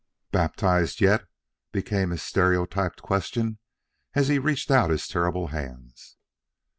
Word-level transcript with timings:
"Baptized 0.31 0.99
yet?" 0.99 1.25
became 1.71 2.09
his 2.09 2.23
stereotyped 2.23 3.03
question, 3.03 3.59
as 4.15 4.29
he 4.29 4.39
reached 4.39 4.71
out 4.71 4.89
his 4.89 5.07
terrible 5.07 5.49
hands. 5.49 6.17